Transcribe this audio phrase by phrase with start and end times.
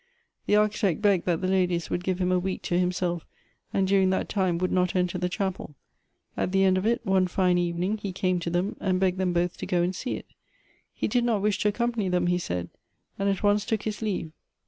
[0.47, 3.23] The Architect bogged that the ladies would give him a week to himself,
[3.71, 5.75] and during that time would not enter the chapel;
[6.35, 9.31] at the end of it, one fine evening, he came to them, and begged them
[9.31, 10.25] both to go and see it.
[10.91, 12.69] He did not wish to accompany them, he said,
[13.19, 14.31] and at once took his leave.